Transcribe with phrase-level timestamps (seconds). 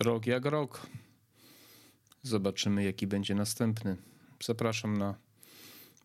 [0.00, 0.86] Rok jak rok.
[2.22, 3.96] Zobaczymy, jaki będzie następny.
[4.44, 5.14] Zapraszam na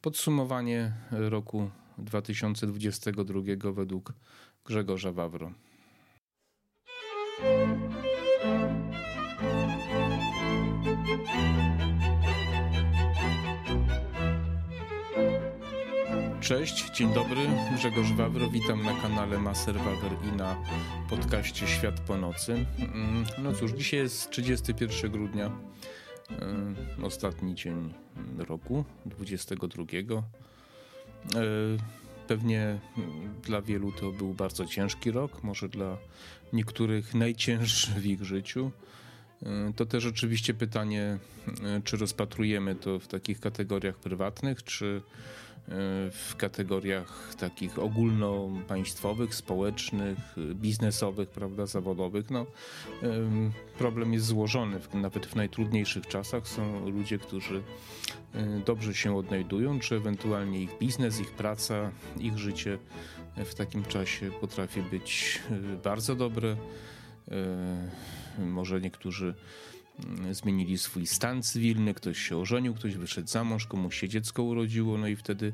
[0.01, 3.41] podsumowanie roku 2022
[3.73, 4.13] według
[4.65, 5.51] Grzegorza Wawro.
[16.59, 17.41] Cześć, dzień dobry,
[17.75, 20.55] Grzegorz Wawro, witam na kanale Maser Wawr i na
[21.09, 22.65] podcaście Świat po nocy.
[22.79, 25.51] Mm, no cóż, dzisiaj jest 31 grudnia,
[27.01, 27.93] y, ostatni dzień
[28.37, 29.83] roku, 22.
[29.83, 31.77] Y,
[32.27, 32.79] pewnie
[33.43, 35.97] dla wielu to był bardzo ciężki rok, może dla
[36.53, 38.71] niektórych najcięższy w ich życiu.
[39.43, 41.17] Y, to też oczywiście pytanie,
[41.83, 45.01] czy rozpatrujemy to w takich kategoriach prywatnych, czy
[46.11, 50.17] w kategoriach takich ogólnopaństwowych, społecznych,
[50.53, 52.29] biznesowych, prawda, zawodowych.
[52.29, 52.45] No,
[53.77, 57.63] problem jest złożony, nawet w najtrudniejszych czasach są ludzie, którzy
[58.65, 62.77] dobrze się odnajdują, czy ewentualnie ich biznes, ich praca, ich życie
[63.37, 65.41] w takim czasie potrafi być
[65.83, 66.57] bardzo dobre.
[68.39, 69.33] Może niektórzy
[70.31, 74.97] zmienili swój stan cywilny, ktoś się ożenił, ktoś wyszedł za mąż, komuś się dziecko urodziło,
[74.97, 75.53] no i wtedy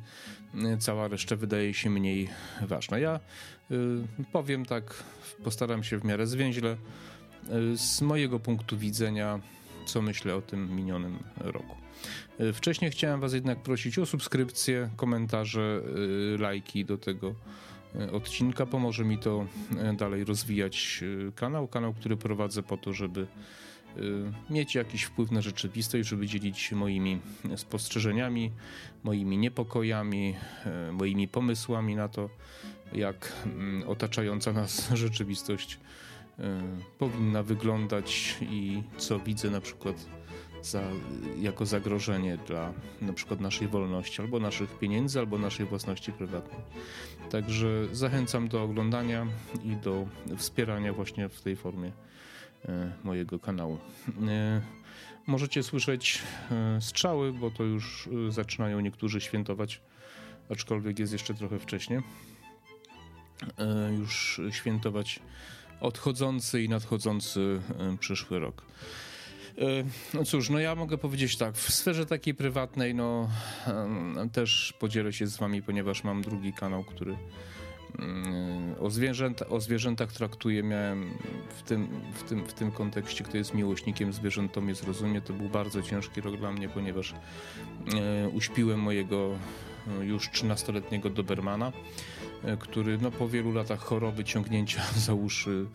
[0.54, 2.30] mm, cała reszta wydaje się mniej
[2.62, 3.00] ważna.
[3.00, 3.20] Ja
[3.72, 3.76] y,
[4.32, 5.04] powiem tak,
[5.44, 6.78] postaram się w miarę zwięźle,
[7.74, 9.40] y, z mojego punktu widzenia,
[9.86, 11.76] co myślę o tym minionym roku.
[12.54, 15.82] Wcześniej chciałem Was jednak prosić o subskrypcję, komentarze,
[16.40, 17.36] lajki do tego
[18.12, 18.66] odcinka.
[18.66, 19.46] Pomoże mi to
[19.98, 21.04] dalej rozwijać
[21.36, 21.68] kanał.
[21.68, 23.28] Kanał, który prowadzę po to, żeby
[24.50, 27.20] mieć jakiś wpływ na rzeczywistość, żeby dzielić się moimi
[27.56, 28.52] spostrzeżeniami,
[29.04, 30.36] moimi niepokojami,
[30.90, 32.30] y, moimi pomysłami na to,
[32.94, 35.74] jak mm, otaczająca nas rzeczywistość
[36.40, 36.44] y,
[36.98, 40.06] powinna wyglądać i co widzę na przykład
[40.62, 40.82] za,
[41.40, 46.62] jako zagrożenie dla na przykład naszej wolności, albo naszych pieniędzy, albo naszej własności prywatnej.
[47.30, 49.28] Także zachęcam do oglądania
[49.64, 51.92] i do wspierania właśnie w tej formie
[53.04, 53.78] mojego kanału.
[54.28, 54.62] E,
[55.28, 56.22] możecie słyszeć
[56.52, 59.82] e, strzały, bo to już zaczynają niektórzy świętować,
[60.50, 62.02] aczkolwiek jest jeszcze trochę wcześnie.
[63.98, 65.20] Już świętować
[65.82, 67.62] odchodzący i nadchodzący
[68.00, 68.66] przyszły rok.
[70.14, 73.30] No cóż, no ja mogę powiedzieć tak, w sferze takiej prywatnej, no
[74.32, 77.18] też podzielę się z wami, ponieważ mam drugi kanał, który
[78.80, 81.14] o, zwierzęta, o zwierzętach traktuję, miałem
[81.58, 85.22] w tym, w, tym, w tym kontekście, kto jest miłośnikiem zwierząt, to mnie zrozumie.
[85.22, 89.36] To był bardzo ciężki rok dla mnie, ponieważ e, uśpiłem mojego
[89.88, 91.72] e, już 13-letniego Dobermana,
[92.44, 95.66] e, który no, po wielu latach choroby, ciągnięcia za uszy,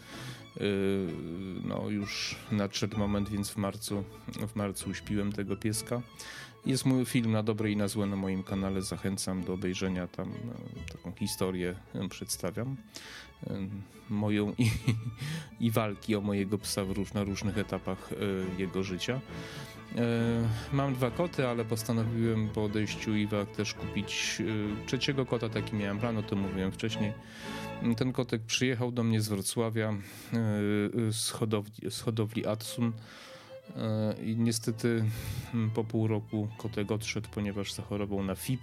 [1.65, 4.05] no, już nadszedł moment, więc w marcu,
[4.49, 6.03] w marcu uśpiłem tego pieska.
[6.67, 8.83] Jest mój film na dobre i na złe na moim kanale.
[8.83, 10.07] Zachęcam do obejrzenia.
[10.07, 10.53] Tam no,
[10.93, 11.75] taką historię
[12.11, 12.77] przedstawiam.
[14.11, 14.71] Moją i,
[15.61, 19.21] i walki o mojego psa w róż, na różnych etapach e, jego życia.
[19.97, 20.01] E,
[20.73, 25.49] mam dwa koty, ale postanowiłem po odejściu Iwa też kupić e, trzeciego kota.
[25.49, 27.13] Taki miałem plan, o tym mówiłem wcześniej.
[27.97, 29.95] Ten kotek przyjechał do mnie z Wrocławia
[31.13, 32.93] z hodowli, z hodowli Adsun.
[34.25, 35.05] I niestety
[35.53, 38.61] hmm, po pół roku kotek odszedł, ponieważ zachorował na FIP.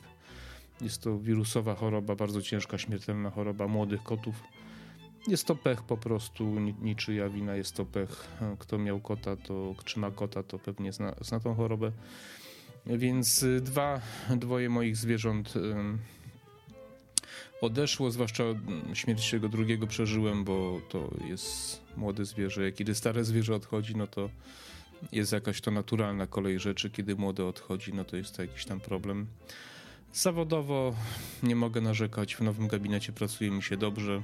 [0.81, 4.43] Jest to wirusowa choroba, bardzo ciężka, śmiertelna choroba młodych kotów.
[5.27, 8.27] Jest to pech po prostu, niczyja wina, jest to pech.
[8.59, 11.91] Kto miał kota, to czy ma kota, to pewnie zna, zna tą chorobę.
[12.85, 14.01] Więc y, dwa,
[14.35, 15.53] dwoje moich zwierząt
[17.61, 22.63] odeszło, zwłaszcza mm, śmierć tego drugiego przeżyłem, bo to jest młode zwierzę.
[22.63, 24.29] Jak kiedy stare zwierzę odchodzi, no to
[25.11, 28.79] jest jakaś to naturalna kolej rzeczy, kiedy młode odchodzi, no to jest to jakiś tam
[28.79, 29.27] problem.
[30.13, 30.95] Zawodowo
[31.43, 34.21] nie mogę narzekać, w nowym gabinecie pracuje mi się dobrze.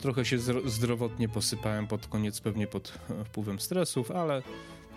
[0.00, 4.42] Trochę się zdrowotnie posypałem pod koniec, pewnie pod wpływem stresów, ale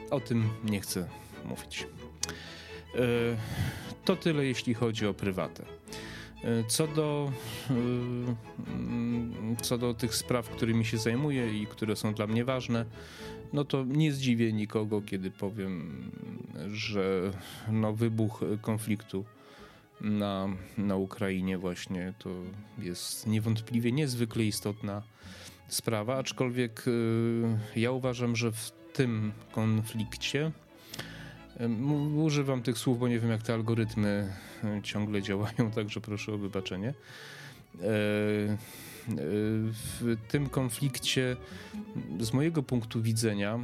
[0.09, 1.09] o tym nie chcę
[1.45, 1.87] mówić.
[2.95, 2.99] E,
[4.05, 5.65] to tyle, jeśli chodzi o prywatę.
[6.45, 7.31] E, co do,
[7.69, 7.75] e,
[9.61, 12.85] co do tych spraw, którymi się zajmuję i które są dla mnie ważne,
[13.53, 16.03] no to nie zdziwię nikogo, kiedy powiem,
[16.67, 17.31] że
[17.71, 19.25] no, wybuch konfliktu
[20.01, 20.47] na,
[20.77, 22.29] na Ukrainie właśnie to
[22.79, 25.03] jest niewątpliwie niezwykle istotna
[25.67, 30.51] sprawa, aczkolwiek y, ja uważam, że w tym konflikcie
[32.15, 34.33] używam tych słów, bo nie wiem jak te algorytmy
[34.83, 36.93] ciągle działają, także proszę o wybaczenie.
[39.71, 41.35] w tym konflikcie,
[42.19, 43.59] z mojego punktu widzenia,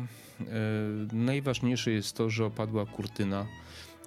[1.13, 3.45] najważniejsze jest to, że opadła kurtyna,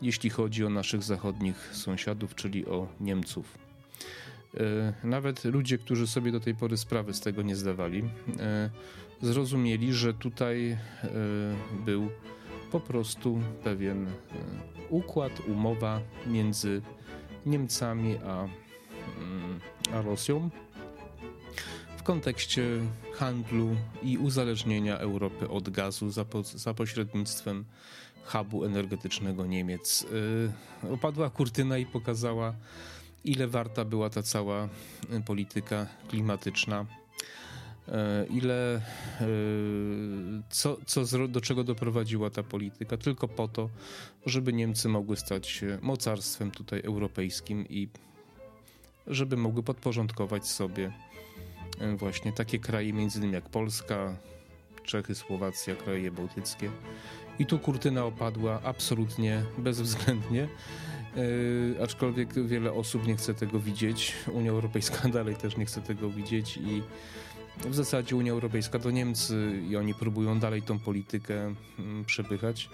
[0.03, 3.59] jeśli chodzi o naszych zachodnich sąsiadów, czyli o Niemców.
[5.05, 8.05] Nawet ludzie, którzy sobie do tej pory sprawy z tego nie zdawali,
[9.23, 10.77] zrozumieli, że tutaj
[11.85, 12.11] był
[12.75, 14.06] po prostu pewien
[14.91, 16.82] układ, umowa między
[17.47, 18.49] Niemcami a,
[19.19, 19.61] mm,
[19.94, 20.50] a Rosją
[21.97, 22.62] w kontekście
[23.12, 27.65] handlu i uzależnienia Europy od gazu za, po, za pośrednictwem
[28.25, 30.06] hubu energetycznego Niemiec.
[30.82, 32.55] Yy, opadła kurtyna i pokazała,
[33.25, 34.69] ile warta była ta cała
[35.27, 37.04] polityka klimatyczna E,
[38.31, 38.81] ile, e,
[40.51, 43.69] co, co, do czego doprowadziła ta polityka, tylko po to,
[44.27, 47.89] żeby Niemcy mogły stać się mocarstwem tutaj europejskim i
[49.07, 50.93] żeby mogły podporządkować sobie
[51.81, 54.17] e, właśnie takie kraje, między innymi jak Polska,
[54.85, 56.71] Czechy, Słowacja, kraje bałtyckie.
[57.39, 60.49] I tu kurtyna opadła absolutnie bezwzględnie.
[61.17, 64.15] Yy, aczkolwiek wiele osób nie chce tego widzieć.
[64.33, 66.83] Unia Europejska dalej też nie chce tego widzieć i
[67.56, 72.69] w zasadzie Unia Europejska to Niemcy i oni próbują dalej tą politykę mm, przepychać.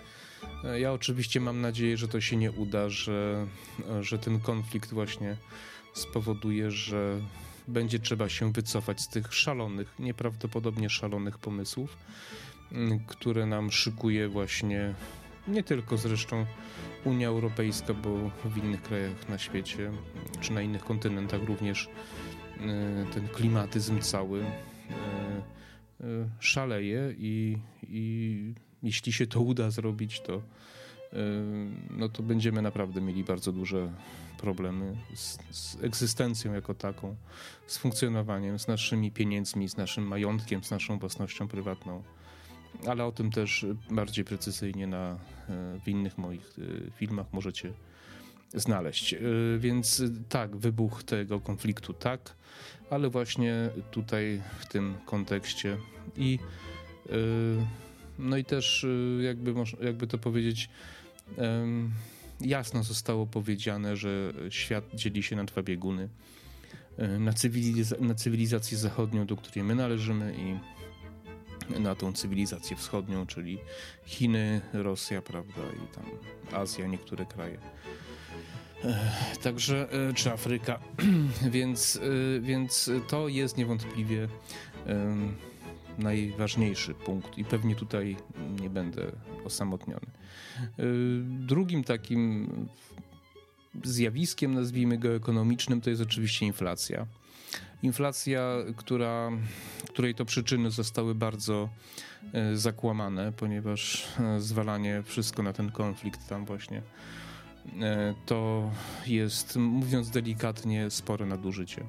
[0.79, 3.47] Ja oczywiście mam nadzieję, że to się nie uda, że,
[4.01, 5.37] że ten konflikt właśnie
[5.95, 7.21] spowoduje, że
[7.69, 11.97] będzie trzeba się wycofać z tych szalonych, nieprawdopodobnie szalonych pomysłów,
[12.73, 14.95] mm, które nam szykuje właśnie
[15.49, 16.47] nie tylko zresztą
[17.05, 19.91] Unia Europejska, bo w innych krajach na świecie
[20.41, 24.70] czy na innych kontynentach również y, ten klimatyzm cały E, e,
[26.41, 30.43] szaleje i, i jeśli się to uda zrobić, to, e,
[31.91, 33.93] no to będziemy naprawdę mieli bardzo duże
[34.39, 37.17] problemy z, z, egzystencją jako taką,
[37.67, 42.03] z funkcjonowaniem, z naszymi pieniędzmi, z naszym majątkiem, z naszą własnością prywatną.
[42.87, 45.19] Ale o tym też bardziej precyzyjnie na,
[45.85, 46.57] w innych moich
[46.97, 47.73] filmach możecie
[48.55, 49.15] znaleźć.
[49.59, 52.35] Więc tak, wybuch tego konfliktu tak,
[52.91, 55.77] ale właśnie tutaj w tym kontekście
[56.17, 56.39] i
[57.11, 57.67] yy,
[58.19, 58.87] no i też
[59.21, 60.69] jakby, jakby to powiedzieć
[62.41, 66.09] jasno zostało powiedziane, że świat dzieli się na dwa bieguny.
[66.99, 67.33] Na,
[68.01, 70.57] na cywilizację zachodnią, do której my należymy i
[71.81, 73.59] na tą cywilizację wschodnią, czyli
[74.05, 76.05] Chiny, Rosja, prawda, i tam
[76.61, 77.59] Azja, niektóre kraje.
[79.43, 80.79] Także, e, czy Afryka,
[81.51, 82.01] więc,
[82.37, 84.29] e, więc to jest niewątpliwie
[85.99, 88.17] najważniejszy punkt i pewnie tutaj
[88.61, 89.13] nie będę
[89.45, 90.07] osamotniony.
[90.07, 90.83] E,
[91.23, 92.49] drugim takim
[93.85, 97.07] zjawiskiem, nazwijmy go ekonomicznym, to jest oczywiście inflacja.
[97.83, 99.31] Inflacja, która,
[99.89, 101.69] której to przyczyny zostały bardzo
[102.55, 106.83] zakłamane, ponieważ zwalanie wszystko na ten konflikt tam właśnie
[108.27, 108.71] to
[109.07, 111.85] jest, mówiąc delikatnie, spore nadużycie.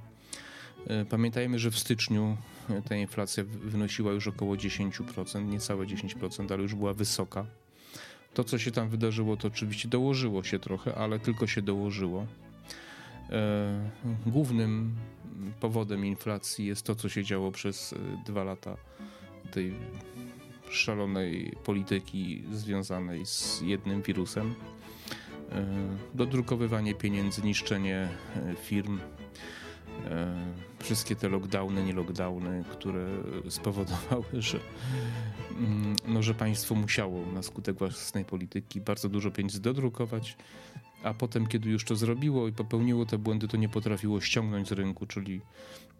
[0.88, 2.38] E, pamiętajmy, że w styczniu
[2.70, 7.46] e, ta inflacja wynosiła już około 10%, niecałe 10%, ale już była wysoka.
[8.34, 12.26] To, co się tam wydarzyło, to oczywiście dołożyło się trochę, ale tylko się dołożyło.
[14.26, 14.96] Głównym
[15.60, 17.96] powodem inflacji jest to, co się działo przez
[18.26, 18.78] dwa lata
[19.52, 19.74] tej
[20.70, 24.56] szalonej polityki związanej z jednym wirusem.
[25.52, 25.66] E,
[26.14, 29.00] dodrukowywanie pieniędzy, niszczenie e, firm,
[30.06, 30.36] e,
[30.80, 33.08] wszystkie te lockdowny, nie lockdowny, które
[33.50, 34.60] spowodowały, że,
[35.52, 40.38] mm, no, że państwo musiało na skutek własnej polityki bardzo dużo pieniędzy dodrukować,
[41.04, 44.72] a potem, kiedy już to zrobiło i popełniło te błędy, to nie potrafiło ściągnąć z
[44.72, 45.42] rynku, czyli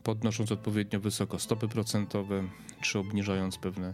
[0.04, 2.44] podnosząc odpowiednio wysoko stopy procentowe,
[2.82, 3.94] czy obniżając pewne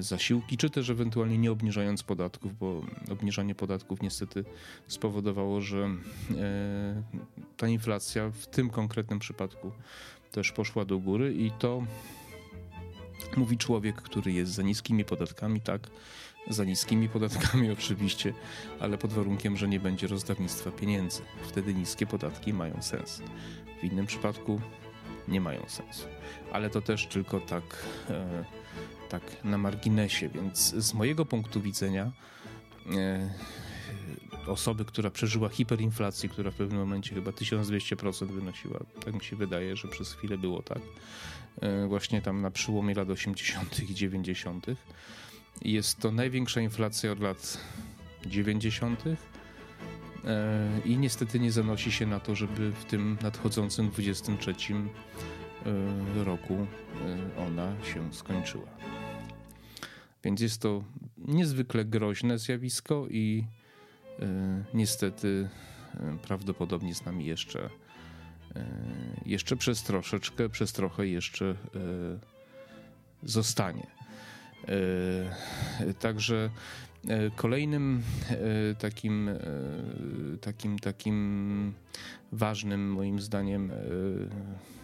[0.00, 4.44] zasiłki, czy też ewentualnie nie obniżając podatków, bo obniżanie podatków niestety
[4.86, 5.90] spowodowało, że
[6.38, 7.02] e,
[7.56, 9.72] ta inflacja w tym konkretnym przypadku
[10.32, 11.82] też poszła do góry i to
[13.36, 15.90] mówi człowiek, który jest za niskimi podatkami, tak,
[16.48, 18.34] za niskimi podatkami oczywiście,
[18.80, 21.22] ale pod warunkiem, że nie będzie rozdawnictwa pieniędzy.
[21.42, 23.22] Wtedy niskie podatki mają sens.
[23.80, 24.60] W innym przypadku
[25.28, 26.06] nie mają sensu.
[26.52, 28.44] Ale to też tylko tak e,
[29.08, 32.12] tak na marginesie, więc z mojego punktu widzenia
[32.96, 33.30] e,
[34.46, 39.76] osoby, która przeżyła hiperinflację, która w pewnym momencie chyba 1200% wynosiła, tak mi się wydaje,
[39.76, 40.82] że przez chwilę było tak,
[41.60, 43.90] e, właśnie tam na przyłomie lat 80.
[43.90, 44.66] i 90.
[45.62, 47.58] Jest to największa inflacja od lat
[48.26, 49.04] 90.
[49.06, 49.16] E,
[50.84, 54.54] I niestety nie zanosi się na to, żeby w tym nadchodzącym 23
[56.14, 56.66] roku
[57.38, 58.68] ona się skończyła.
[60.24, 60.84] Więc jest to
[61.18, 63.44] niezwykle groźne zjawisko i
[64.74, 65.48] niestety
[66.22, 67.70] prawdopodobnie z nami jeszcze,
[69.26, 71.54] jeszcze przez troszeczkę, przez trochę jeszcze
[73.22, 73.86] zostanie.
[75.98, 76.50] Także
[76.87, 76.87] E,
[77.36, 79.38] kolejnym e, takim, e,
[80.40, 81.72] takim, takim
[82.32, 83.72] ważnym moim zdaniem,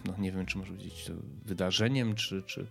[0.05, 1.11] no nie wiem czy może powiedzieć
[1.45, 2.65] wydarzeniem, czy, czy,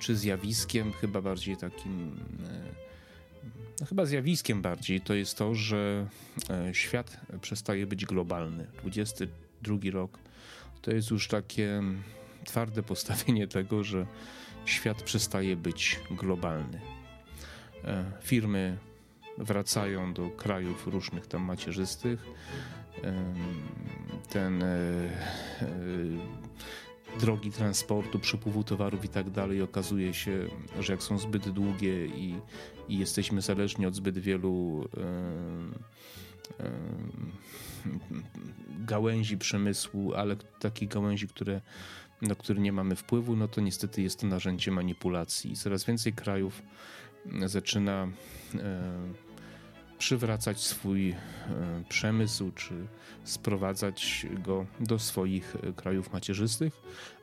[0.00, 2.20] czy zjawiskiem, chyba bardziej takim,
[3.80, 6.06] no chyba zjawiskiem bardziej, to jest to, że
[6.72, 8.66] świat przestaje być globalny.
[8.82, 10.18] 22 rok
[10.82, 11.82] to jest już takie
[12.44, 14.06] twarde postawienie tego, że
[14.64, 16.95] świat przestaje być globalny.
[17.86, 18.78] E, firmy
[19.38, 22.26] wracają do krajów różnych tam macierzystych.
[24.28, 25.08] Ten e, e,
[27.20, 30.48] drogi transportu, przepływu towarów i tak dalej, okazuje się,
[30.80, 32.34] że jak są zbyt długie i,
[32.88, 34.88] i jesteśmy zależni od zbyt wielu
[38.78, 41.60] gałęzi przemysłu, ale takich gałęzi, które,
[42.22, 45.56] na które nie mamy wpływu, no to niestety jest to narzędzie manipulacji.
[45.56, 46.62] Coraz więcej krajów
[47.46, 48.08] zaczyna
[48.54, 48.82] e,
[49.98, 51.16] przywracać swój e,
[51.88, 52.86] przemysł, czy
[53.24, 56.72] sprowadzać go do swoich e, krajów macierzystych,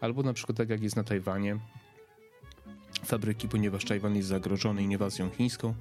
[0.01, 1.57] albo na przykład tak jak jest na Tajwanie,
[3.05, 5.73] fabryki, ponieważ Tajwan jest zagrożony inwazją chińską,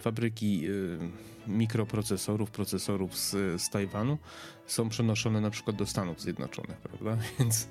[0.00, 0.66] fabryki
[1.46, 4.18] mikroprocesorów, procesorów z, z Tajwanu
[4.66, 7.22] są przenoszone na przykład do Stanów Zjednoczonych, prawda?
[7.38, 7.68] Więc,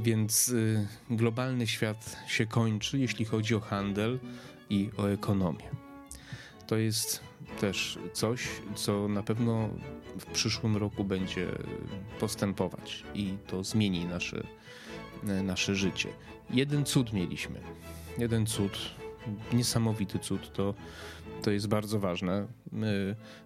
[0.00, 0.54] więc
[1.10, 4.18] globalny świat się kończy, jeśli chodzi o handel,
[4.70, 5.70] i o ekonomię.
[6.66, 7.20] To jest
[7.60, 9.68] też coś, co na pewno
[10.18, 11.48] w przyszłym roku będzie
[12.20, 14.46] postępować i to zmieni nasze,
[15.42, 16.08] nasze życie.
[16.50, 17.60] Jeden cud mieliśmy.
[18.18, 18.78] Jeden cud,
[19.52, 20.74] niesamowity cud, to,
[21.42, 22.46] to jest bardzo ważne,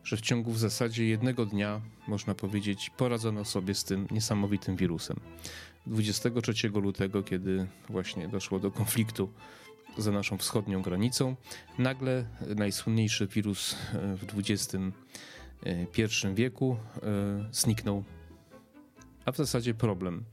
[0.04, 5.20] że w ciągu w zasadzie jednego dnia, można powiedzieć, poradzono sobie z tym niesamowitym wirusem.
[5.86, 9.28] 23 lutego, kiedy właśnie doszło do konfliktu
[9.98, 11.36] za naszą wschodnią granicą.
[11.78, 12.24] Nagle
[12.56, 18.04] najsłynniejszy wirus e, w XXI wieku e, zniknął.
[19.24, 20.24] A w zasadzie problem.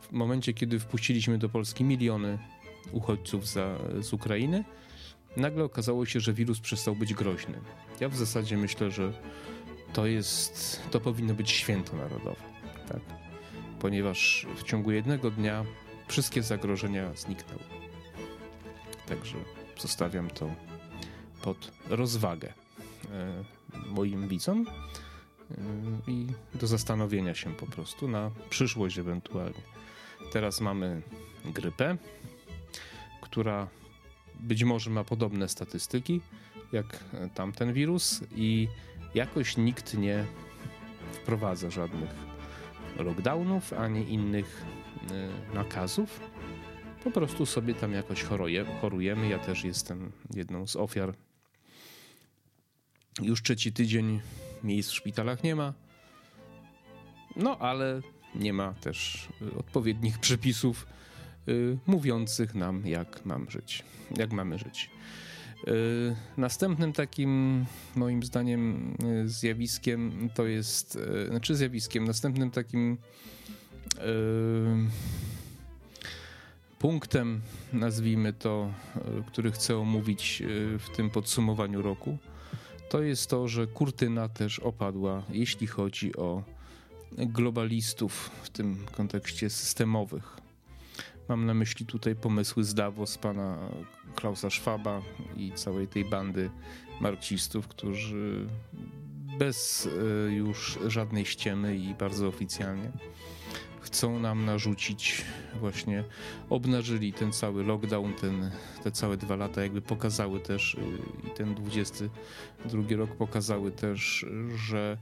[0.00, 2.38] W momencie, kiedy wpuściliśmy do Polski miliony
[2.92, 4.64] uchodźców za, z Ukrainy,
[5.36, 7.58] nagle okazało się, że wirus przestał być groźny.
[8.00, 9.12] Ja w zasadzie myślę, że
[9.92, 12.42] to jest, to powinno być święto narodowe,
[12.88, 13.00] tak?
[13.80, 15.64] Ponieważ w ciągu jednego dnia
[16.08, 17.89] wszystkie zagrożenia zniknęły.
[19.10, 19.36] Także
[19.78, 20.50] zostawiam to
[21.42, 22.52] pod rozwagę
[23.10, 23.44] e,
[23.86, 25.54] moim widzom e,
[26.10, 29.62] i do zastanowienia się po prostu na przyszłość ewentualnie.
[30.32, 31.02] Teraz mamy
[31.44, 31.96] grypę,
[33.20, 33.68] która
[34.40, 36.20] być może ma podobne statystyki
[36.72, 38.68] jak tamten wirus i
[39.14, 40.24] jakoś nikt nie
[41.12, 42.10] wprowadza żadnych
[42.96, 44.64] lockdownów ani innych
[45.10, 46.29] e, nakazów
[47.04, 49.28] po prostu sobie tam jakoś choruje, chorujemy.
[49.28, 51.14] Ja też jestem jedną z ofiar.
[53.22, 54.20] Już trzeci tydzień
[54.64, 55.74] miejsc w szpitalach nie ma.
[57.36, 58.00] No ale
[58.34, 60.86] nie ma też y, odpowiednich przepisów
[61.48, 63.84] y, mówiących nam, jak mam żyć,
[64.16, 64.90] jak mamy żyć.
[65.68, 67.64] Y, następnym takim,
[67.96, 72.98] moim zdaniem, y, zjawiskiem to jest, znaczy zjawiskiem, następnym takim
[76.80, 77.40] punktem,
[77.72, 82.18] nazwijmy to, e, który chcę omówić e, w tym podsumowaniu roku,
[82.88, 86.42] to jest to, że kurtyna też opadła, jeśli chodzi o
[87.12, 90.36] globalistów w tym kontekście systemowych.
[91.28, 93.58] Mam na myśli tutaj pomysły z Davos pana
[94.14, 95.02] Klausa Schwaba
[95.36, 96.50] i całej tej bandy
[97.00, 98.46] marksistów, którzy
[99.38, 99.88] bez
[100.28, 102.92] e, już żadnej ściemy i bardzo oficjalnie
[103.80, 105.24] chcą nam narzucić,
[105.60, 106.04] właśnie
[106.50, 108.50] obnażyli ten cały lockdown, ten,
[108.84, 110.78] te całe dwa lata, jakby pokazały też y,
[111.26, 114.96] i ten 22 rok pokazały też, że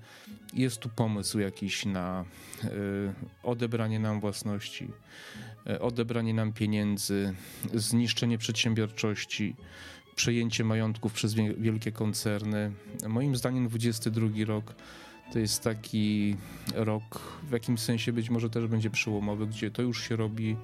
[0.55, 2.25] jest tu pomysł jakiś na
[2.65, 2.69] y,
[3.43, 4.89] odebranie nam własności,
[5.71, 7.35] y, odebranie nam pieniędzy,
[7.75, 9.57] zniszczenie przedsiębiorczości,
[10.15, 12.73] przejęcie majątków przez wielkie koncerny.
[13.09, 14.75] Moim zdaniem 22 rok
[15.33, 16.37] to jest taki
[16.75, 17.19] rok,
[17.49, 20.57] w jakimś sensie być może też będzie przełomowy, gdzie to już się robi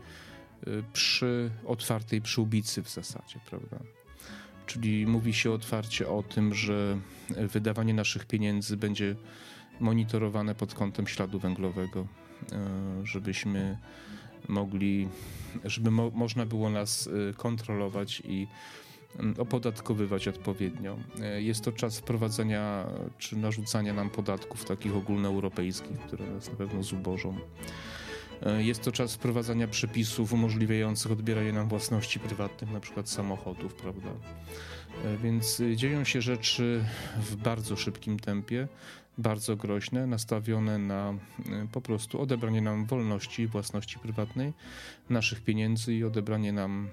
[0.67, 3.79] y, przy otwartej przyłbicy w zasadzie, prawda?
[4.67, 6.99] Czyli mówi się otwarcie o tym, że
[7.31, 9.17] wydawanie naszych pieniędzy będzie
[9.81, 12.07] monitorowane pod kątem śladu węglowego.
[13.03, 13.79] żebyśmy
[14.49, 15.09] mogli,
[15.65, 18.47] żeby mo można było nas kontrolować i
[19.39, 20.97] opodatkowywać odpowiednio.
[21.39, 22.87] Jest to czas wprowadzenia
[23.19, 27.39] czy narzucania nam podatków takich ogólnoeuropejskich, które nas na pewno zubożą.
[28.43, 34.09] E, jest to czas wprowadzania przepisów umożliwiających odbieranie nam własności prywatnych, na przykład samochodów, prawda?
[35.05, 36.85] E, więc dzieją się rzeczy
[37.17, 38.69] w bardzo szybkim tempie,
[39.19, 41.17] bardzo groźne, nastawione na e,
[41.73, 44.53] po prostu odebranie nam wolności, własności prywatnej,
[45.11, 46.89] naszych pieniędzy i odebranie nam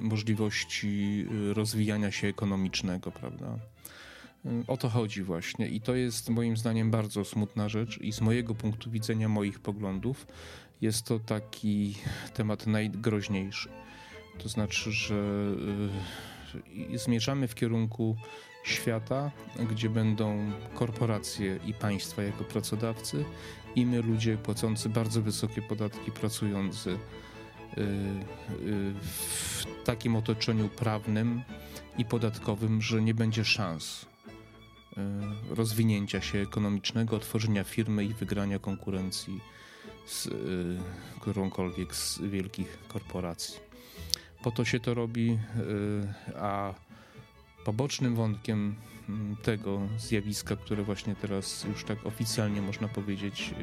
[0.00, 3.58] możliwości rozwijania się ekonomicznego, prawda?
[4.66, 8.54] O to chodzi właśnie i to jest moim zdaniem bardzo smutna rzecz i z mojego
[8.54, 10.26] punktu widzenia, moich poglądów,
[10.80, 11.94] jest to taki
[12.34, 13.68] temat najgroźniejszy.
[14.38, 15.14] To znaczy, że
[16.92, 18.16] y, zmierzamy w kierunku
[18.64, 19.30] świata,
[19.70, 23.24] gdzie będą korporacje i państwa jako pracodawcy
[23.76, 27.25] i my ludzie płacący bardzo wysokie podatki, pracujący y, y,
[29.02, 31.42] w takim otoczeniu prawnym
[31.98, 34.06] i podatkowym, że nie będzie szans
[34.96, 39.40] E, rozwinięcia się ekonomicznego, tworzenia firmy i wygrania konkurencji
[40.06, 40.30] z e,
[41.20, 43.60] którąkolwiek z wielkich korporacji.
[44.42, 46.74] Po to się to robi, e, a
[47.64, 48.74] pobocznym wątkiem
[49.42, 53.54] tego zjawiska, które właśnie teraz już tak oficjalnie można powiedzieć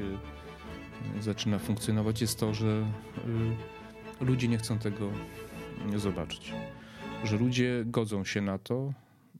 [1.22, 2.86] zaczyna funkcjonować, jest to, że
[4.24, 5.12] ludzie nie chcą tego
[5.96, 6.54] zobaczyć.
[7.24, 8.94] Że ludzie godzą się na to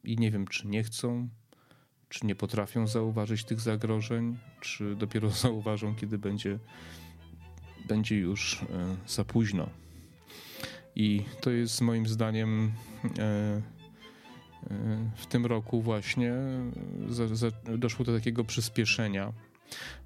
[0.04, 1.30] i nie wiem, czy nie chcą,
[2.10, 6.60] czy nie potrafią zauważyć tych zagrożeń, czy dopiero zauważą, kiedy będzie,
[7.88, 8.66] będzie już e,
[9.08, 9.70] za późno.
[10.96, 12.72] I to jest moim zdaniem
[13.20, 13.62] e, e,
[15.16, 16.34] w tym roku właśnie
[17.78, 19.34] doszło do takiego przyspieszenia.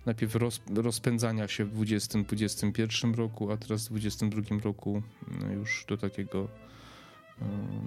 [0.05, 5.01] Najpierw roz, rozpędzania się w 2021 roku, a teraz w 2022 roku
[5.53, 6.47] już do takiego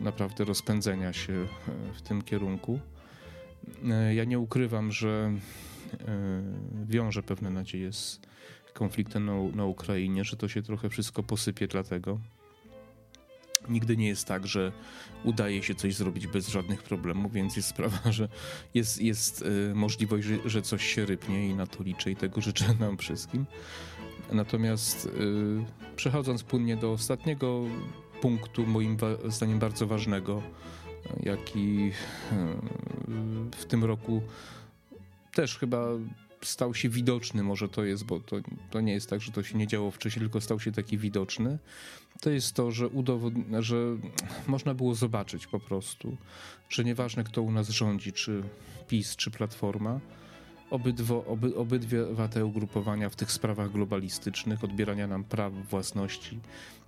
[0.01, 1.47] naprawdę rozpędzenia się
[1.95, 2.81] w tym kierunku.
[3.91, 5.33] E, ja nie ukrywam, że
[5.93, 6.43] e,
[6.87, 8.21] wiąże pewne nadzieje z
[8.75, 12.19] konfliktem na, na Ukrainie, że to się trochę wszystko posypie dlatego.
[13.69, 14.73] Nigdy nie jest tak, że
[15.25, 18.29] udaje się coś zrobić bez żadnych problemów, więc jest sprawa, że
[18.75, 22.41] jest, jest e, możliwość, że, że coś się rypnie i na to liczę i tego
[22.41, 23.47] życzę nam wszystkim.
[24.33, 25.09] Natomiast
[25.97, 27.65] przechodząc płynnie do ostatniego
[28.21, 28.97] punktu, moim
[29.29, 30.43] zdaniem bardzo ważnego,
[31.23, 31.93] jaki
[32.33, 32.47] e,
[33.57, 34.23] w tym roku
[35.33, 35.87] też chyba
[36.43, 38.37] stał się widoczny, może to jest, bo to,
[38.71, 41.59] to nie jest tak, że to się nie działo wcześniej, tylko stał się taki widoczny,
[42.21, 43.77] to jest to, że, udowod- że
[44.47, 46.17] można było zobaczyć po prostu,
[46.69, 48.43] że nieważne kto u nas rządzi, czy
[48.89, 50.01] PiS, czy Platforma,
[50.71, 56.41] obydwo, oby, obydwa te ugrupowania w tych sprawach globalistycznych, odbierania nam praw własności,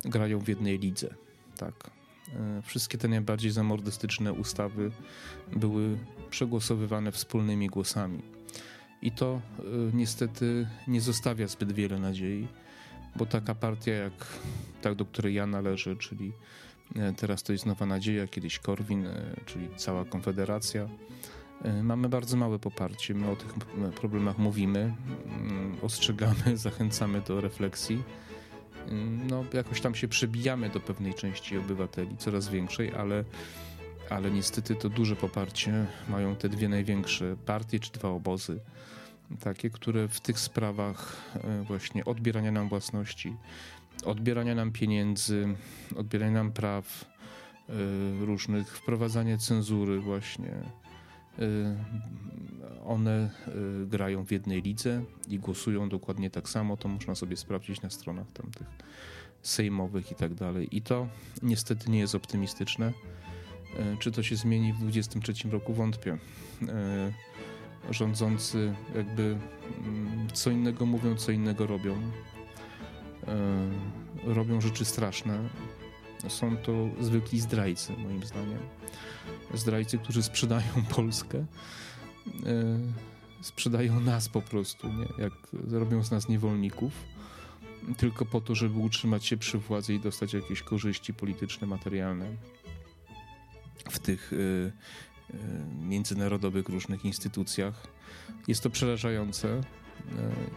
[0.05, 1.15] grają w jednej lidze.
[1.57, 1.91] Tak.
[2.35, 4.91] E, wszystkie te najbardziej zamordystyczne ustawy
[5.55, 5.97] były
[6.29, 8.21] przegłosowywane wspólnymi głosami.
[9.03, 9.63] I to e,
[9.93, 12.47] niestety nie zostawia zbyt wiele nadziei,
[13.15, 14.13] bo taka partia jak
[14.81, 16.31] ta, do której ja należę, czyli
[16.95, 19.07] e, teraz to jest Nowa Nadzieja, kiedyś Korwin,
[19.45, 20.87] czyli cała Konfederacja,
[21.83, 23.13] mamy bardzo małe poparcie.
[23.13, 23.53] My o tych
[23.95, 24.93] problemach mówimy,
[25.25, 28.03] mm, ostrzegamy, zachęcamy do refleksji
[29.29, 33.23] no, jakoś tam się przebijamy do pewnej części obywateli, coraz większej, ale,
[34.09, 38.59] ale niestety to duże poparcie mają te dwie największe partie czy dwa obozy,
[39.39, 43.35] takie, które w tych sprawach e, właśnie odbierania nam własności,
[44.05, 45.55] odbierania nam pieniędzy,
[45.95, 47.05] odbierania nam praw
[47.69, 47.73] e,
[48.25, 50.63] różnych, wprowadzanie cenzury właśnie,
[51.39, 51.75] Y,
[52.85, 53.29] one
[53.85, 56.77] grają w jednej lidze i głosują dokładnie tak samo.
[56.77, 58.67] To można sobie sprawdzić na stronach tamtych
[59.41, 60.77] sejmowych i tak dalej.
[60.77, 61.07] I to
[61.43, 62.93] niestety nie jest optymistyczne.
[63.99, 65.73] Czy to się zmieni w 2023 roku?
[65.73, 66.17] Wątpię.
[67.89, 69.37] Rządzący jakby
[69.79, 71.95] mm, co innego mówią, co innego robią.
[74.23, 75.49] Robią rzeczy straszne.
[76.27, 78.59] Są to zwykli zdrajcy, moim zdaniem
[79.53, 81.45] zdrajcy, którzy sprzedają Polskę, e,
[83.41, 85.23] sprzedają nas po prostu, nie?
[85.23, 85.33] jak
[85.71, 86.93] robią z nas niewolników,
[87.97, 92.29] tylko po to, żeby utrzymać się przy władzy i dostać jakieś korzyści polityczne, materialne
[93.89, 94.71] w tych e, e,
[95.81, 97.87] międzynarodowych różnych instytucjach.
[98.47, 99.61] Jest to przerażające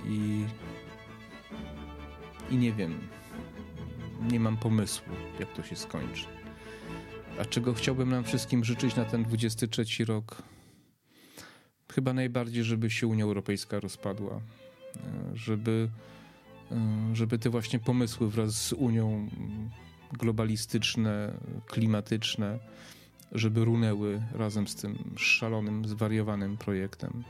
[0.08, 0.44] i,
[2.50, 2.98] i nie wiem,
[4.30, 6.26] nie mam pomysłu, jak to się skończy.
[7.40, 10.42] A czego chciałbym nam wszystkim życzyć na ten 23 rok?
[11.96, 14.40] chyba najbardziej, żeby się Unia Europejska rozpadła,
[15.34, 15.88] żeby,
[17.12, 19.28] żeby te właśnie pomysły wraz z Unią
[20.12, 21.32] globalistyczne,
[21.66, 22.58] klimatyczne,
[23.32, 27.24] żeby runęły razem z tym szalonym, zwariowanym projektem.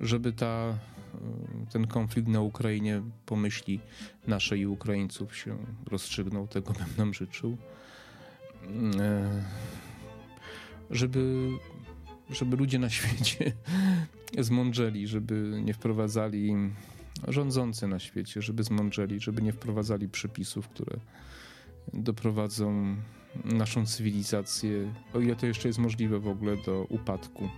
[0.00, 0.78] Żeby ta,
[1.72, 3.80] ten konflikt na Ukrainie po myśli
[4.26, 7.56] naszej i Ukraińców się rozstrzygnął, tego bym nam życzył.
[10.90, 11.50] Żeby,
[12.30, 13.52] żeby ludzie na świecie
[14.38, 16.54] zmądrzeli, żeby nie wprowadzali
[17.28, 21.00] rządzący na świecie, żeby zmądrzeli, żeby nie wprowadzali przepisów, które
[21.92, 22.96] doprowadzą
[23.44, 27.48] naszą cywilizację, o ile to jeszcze jest możliwe w ogóle, do upadku.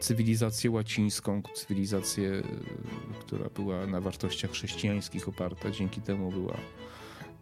[0.00, 2.42] Cywilizację łacińską, cywilizację,
[3.20, 6.56] która była na wartościach chrześcijańskich oparta, dzięki temu była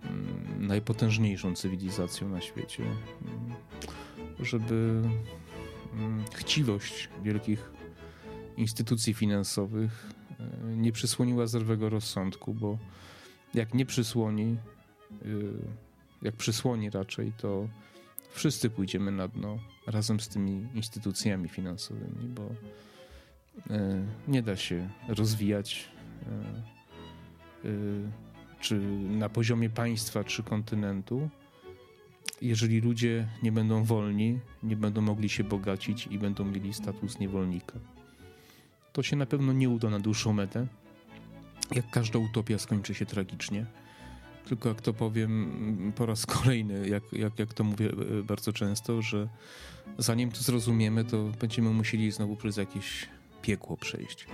[0.03, 2.83] mm, najpotężniejszą cywilizacją na świecie.
[2.83, 3.55] Mm,
[4.41, 5.03] żeby
[5.95, 7.73] mm, chciwość wielkich
[8.57, 10.07] instytucji finansowych
[10.41, 12.79] e, nie przysłoniła zerwego rozsądku, bo
[13.55, 14.57] jak nie przysłoni,
[15.25, 15.90] y,
[16.23, 17.69] jak przysłoni raczej, to
[18.31, 22.51] wszyscy pójdziemy na dno razem z tymi instytucjami finansowymi, bo
[23.71, 25.89] e, nie da się rozwijać
[27.65, 27.71] e,
[28.61, 28.81] czy
[29.11, 31.29] na poziomie państwa, czy kontynentu,
[32.43, 37.79] jeżeli ludzie nie będą wolni, nie będą mogli się bogacić i będą mieli status niewolnika.
[38.93, 40.67] To się na pewno nie uda na dłuższą metę.
[41.75, 43.67] Jak każda utopia skończy się tragicznie.
[44.51, 49.03] Tylko jak to powiem po raz kolejny, jak, jak, jak to mówię e, bardzo często,
[49.03, 49.29] że
[49.99, 53.09] zanim to zrozumiemy, to będziemy musieli znowu przez jakieś
[53.43, 54.27] piekło przejść.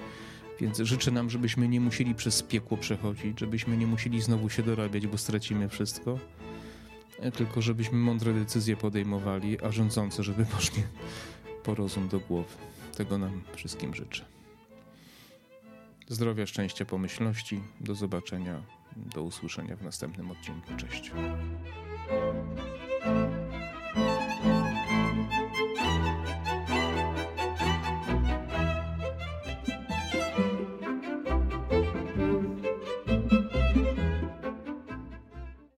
[0.61, 5.07] Więc życzę nam, żebyśmy nie musieli przez piekło przechodzić, żebyśmy nie musieli znowu się dorabiać,
[5.07, 6.19] bo stracimy wszystko
[7.19, 10.83] E, tylko żebyśmy mądre decyzje podejmowali, a rządzący, żeby poszli
[11.65, 12.55] po rozum do głowy.
[12.97, 14.25] Tego nam wszystkim życzę.
[16.09, 17.61] Zdrowia, szczęścia, pomyślności.
[17.81, 18.63] Do zobaczenia,
[18.97, 20.75] do usłyszenia w następnym odcinku.
[20.77, 21.13] Cześć.